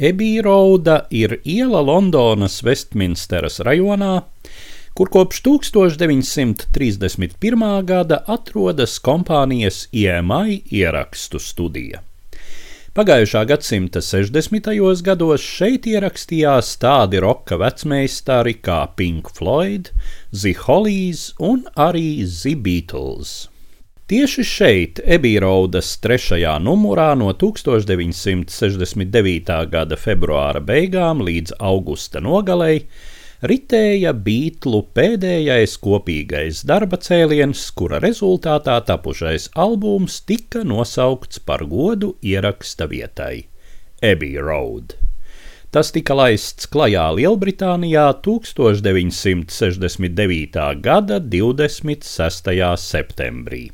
Ebīrouda 0.00 1.12
ir 1.12 1.44
iela 1.44 1.82
Londonas 1.84 2.62
Vestminsteras 2.64 3.60
rajonā, 3.60 4.24
kur 4.96 5.12
kopš 5.12 5.44
1931. 5.44 7.84
gada 7.84 8.24
atrodas 8.24 8.96
kompānijas 9.04 9.92
IMI 9.92 10.64
ierakstu 10.72 11.36
studija. 11.36 12.00
Pagājušā 12.96 13.44
gadsimta 13.52 14.00
60. 14.00 14.72
gados 15.04 15.44
šeit 15.44 15.84
ierakstījās 15.92 16.80
tādi 16.80 17.20
roka 17.20 17.60
vecmeistari 17.60 18.56
kā 18.56 18.88
Pink 18.96 19.28
Floyd, 19.36 19.92
The 20.32 20.56
Hollies 20.64 21.36
un 21.38 21.68
arī 21.76 22.24
The 22.24 22.56
Beatles. 22.56 23.52
Tieši 24.10 24.42
šeit, 24.42 24.98
Ebīraudas 25.06 25.92
trešajā 26.02 26.56
numurā 26.58 27.14
no 27.14 27.30
1969. 27.38 29.70
gada 29.70 29.94
februāra 29.94 30.58
beigām 30.58 31.22
līdz 31.22 31.54
augusta 31.62 32.18
nogalei, 32.18 32.90
ritēja 33.46 34.10
Beatlu 34.10 34.90
pēdējais 34.98 35.78
kopīgais 35.78 36.66
darba 36.66 36.98
cēliens, 36.98 37.70
kura 37.70 38.02
rezultātā 38.02 38.82
tapušais 38.90 39.54
albums 39.54 40.26
tika 40.26 40.66
nosaukts 40.66 41.38
par 41.38 41.62
godu 41.70 42.18
ieraksta 42.18 42.90
vietai- 42.90 43.46
Abbey 44.10 44.34
Road. 44.42 44.98
Tas 45.70 45.94
tika 45.94 46.18
laists 46.18 46.66
klajā 46.66 47.14
Lielbritānijā 47.14 48.10
1969. 48.26 50.74
gada 50.82 51.22
26. 51.22 52.74
septembrī. 52.74 53.70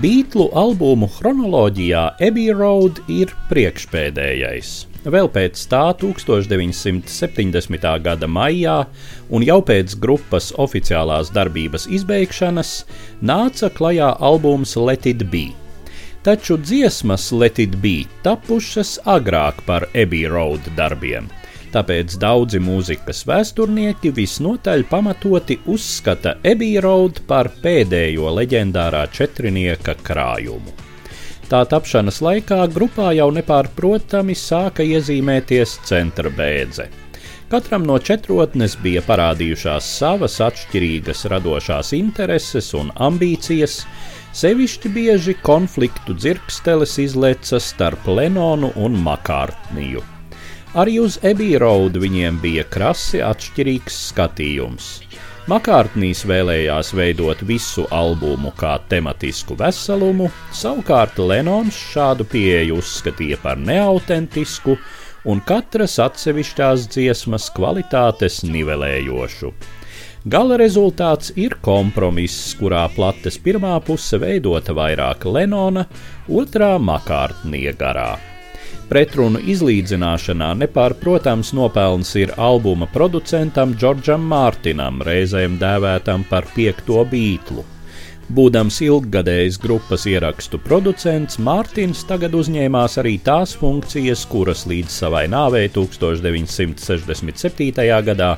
Beatlu 0.00 0.46
albumu 0.56 1.04
chronoloģijā 1.12 2.02
Abbey 2.24 2.54
Road 2.56 3.02
ir 3.12 3.28
priekšpēdējais. 3.50 4.68
Vēl 5.04 5.28
pēc 5.28 5.60
tā 5.68 5.82
1970. 6.00 7.84
gada 8.06 8.28
maijā 8.30 8.78
un 9.28 9.44
jau 9.44 9.58
pēc 9.60 9.98
grupas 10.00 10.54
oficiālās 10.56 11.28
darbības 11.36 11.84
izbeigšanas 11.98 12.70
nāca 13.20 13.68
klajā 13.76 14.14
albums 14.24 14.72
Let 14.80 15.04
It 15.10 15.26
Be. 15.28 15.50
Taču 16.24 16.56
dziesmas 16.56 17.28
Let 17.36 17.60
It 17.60 17.76
Be 17.84 18.08
tapušas 18.24 18.96
agrāk 19.04 19.60
par 19.68 19.84
Abbey 19.92 20.24
Road 20.32 20.64
darbiem 20.80 21.28
tāpēc 21.74 22.16
daudzi 22.20 22.60
mūzikas 22.62 23.24
vēsturnieki 23.28 24.12
visnotaļ 24.16 24.84
pamatoti 24.90 25.60
uzskata 25.70 26.36
Abbey 26.42 26.80
Road 26.82 27.22
par 27.30 27.50
pēdējo 27.62 28.30
leģendārā 28.40 29.06
četrinieka 29.14 29.96
krājumu. 30.02 30.74
Tā 31.50 31.64
tapšanas 31.66 32.20
laikā 32.22 32.62
grupā 32.70 33.10
jau 33.18 33.30
nepārprotami 33.34 34.36
sāka 34.38 34.86
iezīmēties 34.86 35.80
centra 35.88 36.30
bēdze. 36.30 36.86
Katram 37.50 37.82
no 37.82 37.96
četrotnes 37.98 38.76
bija 38.78 39.02
parādījušās 39.02 39.88
savas 39.98 40.38
atšķirīgas 40.46 41.24
radošās 41.32 41.90
intereses 41.98 42.70
un 42.78 42.92
ambīcijas, 42.94 43.80
sevišķi 44.38 44.94
bieži 44.94 45.34
konfliktu 45.42 46.14
dzirksteles 46.14 46.94
izleca 47.02 47.58
starp 47.58 48.06
Lenonu 48.06 48.70
un 48.78 49.02
Makārtniju. 49.02 50.06
Arī 50.78 51.00
uz 51.02 51.16
Abbey 51.26 51.56
Road 51.58 51.96
viņiem 51.98 52.36
bija 52.38 52.62
krasi 52.70 53.18
atšķirīgs 53.26 53.96
skatījums. 54.12 55.00
Makārtnīs 55.50 56.20
vēlējās 56.30 56.92
veidot 56.94 57.42
visu 57.42 57.88
albumu 57.90 58.52
kā 58.54 58.76
tematisku 58.92 59.56
veselumu, 59.58 60.28
savukārt 60.54 61.18
Lenons 61.18 61.74
šādu 61.74 62.28
pieeju 62.30 62.78
uzskatīja 62.78 63.40
par 63.42 63.58
neautentisku 63.58 64.78
un 65.26 65.42
katras 65.42 65.98
atsevišķās 66.06 66.86
dziesmas 66.94 67.50
kvalitātes 67.58 68.44
nivelējošu. 68.46 69.50
Gala 70.30 70.54
rezultāts 70.60 71.34
ir 71.34 71.58
kompromiss, 71.64 72.54
kurā 72.54 72.86
plates 72.94 73.42
pirmā 73.42 73.74
puse 73.82 74.22
veidota 74.22 74.76
vairāk 74.76 75.26
Lenona, 75.26 75.88
otrā 76.30 76.76
Makārtnija 76.78 77.74
garā. 77.74 78.12
Pretrunu 78.90 79.38
izlīdzināšanā 79.46 80.48
nepārprotams 80.64 81.52
nopelns 81.54 82.10
ir 82.18 82.32
albuma 82.42 82.88
producentam 82.90 83.76
Džordžam 83.78 84.24
Mārtinam, 84.32 84.98
reizēm 85.06 85.60
dēvētam 85.60 86.24
par 86.26 86.48
piekto 86.56 87.04
bītlu. 87.12 87.62
Būdams 88.34 88.80
ilggadējs 88.82 89.60
grupas 89.62 90.06
ierakstu 90.10 90.58
producents, 90.62 91.38
Mārtiņš 91.38 92.02
tagad 92.08 92.34
uzņēmās 92.38 92.98
arī 93.02 93.18
tās 93.22 93.54
funkcijas, 93.58 94.24
kuras 94.30 94.66
līdz 94.70 94.90
savai 95.04 95.26
nāvei 95.30 95.68
1967. 95.76 97.86
gadā 98.10 98.32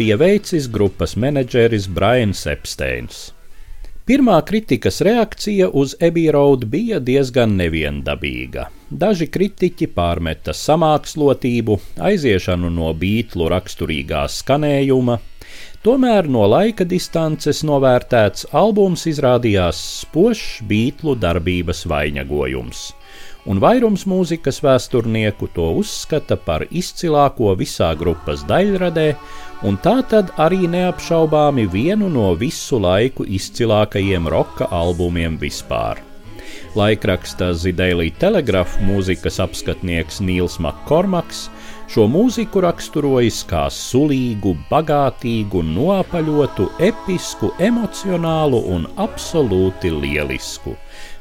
bija 0.00 0.16
veicis 0.20 0.68
grupas 0.72 1.16
menedžeris 1.16 1.88
Brians 1.92 2.46
Epsteins. 2.48 3.39
Pirmā 4.10 4.40
kritikas 4.42 4.96
reakcija 5.06 5.68
uz 5.80 5.92
Abbey 6.02 6.32
Road 6.34 6.64
bija 6.72 6.96
diezgan 6.98 7.52
neviendabīga. 7.54 8.64
Daži 8.90 9.28
kritiķi 9.30 9.86
pārmeta 9.94 10.50
samākslotību, 10.50 11.76
aiziešanu 12.08 12.72
no 12.74 12.90
beigtu 13.04 13.46
raksturīgā 13.54 14.24
skanējuma, 14.34 15.20
tomēr 15.86 16.26
no 16.26 16.42
laika 16.50 16.88
distances 16.96 17.62
novērtēts 17.62 18.50
albums 18.50 19.06
izrādījās 19.12 19.86
spožs 20.00 20.56
beigtu 20.66 21.14
darbības 21.14 21.86
vainagojums 21.94 22.88
un 23.50 23.58
vairums 23.58 24.04
mūzikas 24.06 24.60
vēsturnieku 24.62 25.48
to 25.54 25.66
uzskata 25.80 26.36
par 26.38 26.64
izcilāko 26.70 27.50
visā 27.58 27.90
grupas 27.98 28.44
daļradē, 28.46 29.08
un 29.66 29.78
tā 29.82 29.96
tad 30.12 30.30
arī 30.38 30.68
neapšaubāmi 30.70 31.66
vienu 31.72 32.10
no 32.12 32.30
visu 32.38 32.78
laiku 32.78 33.26
izcilākajiem 33.26 34.30
roka 34.30 34.70
albumiem 34.70 35.38
vispār. 35.40 36.04
Laikraksta 36.78 37.50
Zidailī 37.58 38.12
telegrāfa 38.14 38.84
mūzikas 38.86 39.40
apskatnieks 39.42 40.20
Nīls 40.22 40.60
Makkormaks 40.62 41.48
šo 41.90 42.06
mūziku 42.06 42.62
raksturojis 42.62 43.42
kā 43.50 43.64
sulīgu, 43.74 44.54
bagātīgu, 44.70 45.64
noapaļotu, 45.74 46.68
episku, 46.86 47.50
emocionālu 47.58 48.62
un 48.74 48.86
absolūti 48.96 49.90
lielisku 49.90 50.76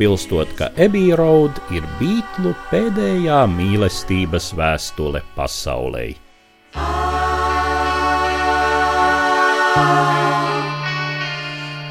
bilstot, 0.00 0.48
ka 0.56 0.70
Abbey 0.80 1.12
Road 1.16 1.58
ir 1.74 1.84
Beatlu 2.00 2.54
pēdējā 2.70 3.42
mīlestības 3.52 4.52
vēstule 4.56 5.20
pasaulē. 5.36 6.06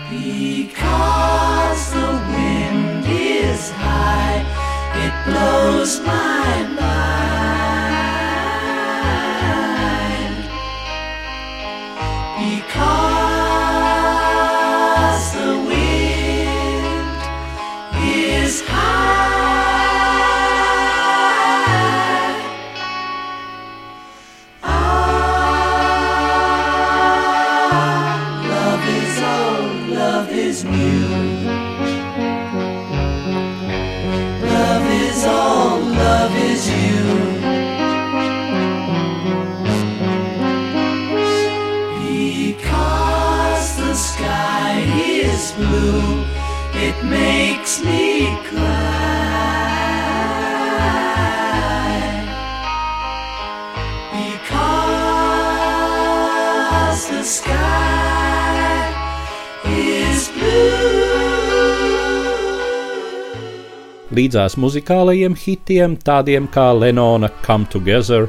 Because 0.09 1.84
the 1.94 2.09
wind 2.34 3.06
is 3.06 3.69
high, 3.84 4.41
it 5.06 5.13
blows 5.28 6.00
my 6.06 6.28
is 30.49 30.63
new. 30.63 31.07
Love 34.55 34.85
is 35.05 35.23
all, 35.25 35.79
love 35.79 36.35
is 36.51 36.61
you. 36.81 37.01
Because 42.41 43.67
the 43.78 43.93
sky 43.93 44.73
is 44.97 45.51
blue, 45.51 46.25
it 46.87 46.97
makes 47.05 47.59
Līdzās 64.09 64.56
muzikālajiem 64.58 65.35
hitiem, 65.38 65.94
tādiem 66.02 66.47
kā 66.50 66.72
Lenona 66.73 67.28
Come 67.46 67.67
Together 67.70 68.26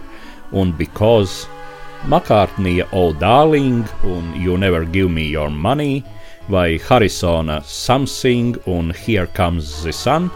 un 0.52 0.74
Because, 0.76 1.46
Makārtnija 2.04 2.84
Oh 2.92 3.14
Darling 3.16 3.86
un 4.04 4.34
You 4.36 4.58
Never 4.60 4.84
Give 4.84 5.08
Me 5.08 5.24
Your 5.24 5.48
Money, 5.48 6.02
vai 6.52 6.76
Harrisona 6.76 7.62
Something 7.64 8.58
un 8.66 8.92
Here 8.92 9.24
Comes 9.36 9.80
the 9.82 9.92
Sun, 9.92 10.28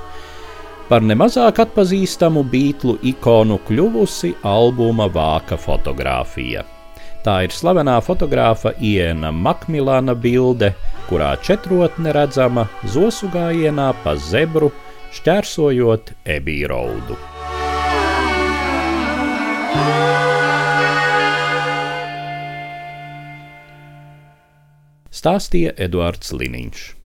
par 0.88 1.05
nemazāk 1.05 1.61
atpazīstamu 1.67 2.46
beatlu 2.49 2.96
ikonu 3.12 3.61
kļuvusi 3.69 4.32
albuma 4.49 5.11
vāka 5.12 5.61
fotografija. 5.61 6.64
Tā 7.20 7.43
ir 7.44 7.52
slavenā 7.52 7.99
fotogrāfa 8.05 8.73
Iena 8.81 9.29
Makmilāna 9.29 10.17
bilde, 10.17 10.73
kurā 11.11 11.35
četrotne 11.44 12.17
redzama 12.17 12.64
zosu 12.96 13.29
gājienā 13.29 13.93
pa 14.00 14.17
zebru, 14.17 14.73
šķērsojot 15.14 16.12
ebīraudu. 16.37 17.16
Stāstīja 25.14 25.72
Eduards 25.81 26.34
Liniņš. 26.34 27.04